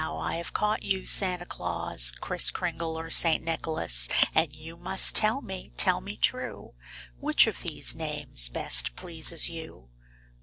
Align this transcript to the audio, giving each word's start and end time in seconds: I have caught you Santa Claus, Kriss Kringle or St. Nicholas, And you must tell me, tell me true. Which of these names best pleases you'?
I 0.03 0.37
have 0.37 0.51
caught 0.51 0.81
you 0.81 1.05
Santa 1.05 1.45
Claus, 1.45 2.09
Kriss 2.19 2.49
Kringle 2.49 2.97
or 2.97 3.11
St. 3.11 3.43
Nicholas, 3.43 4.09
And 4.33 4.55
you 4.55 4.75
must 4.75 5.13
tell 5.13 5.41
me, 5.43 5.73
tell 5.77 6.01
me 6.01 6.17
true. 6.17 6.73
Which 7.19 7.45
of 7.45 7.61
these 7.61 7.93
names 7.93 8.49
best 8.49 8.95
pleases 8.95 9.47
you'? 9.47 9.89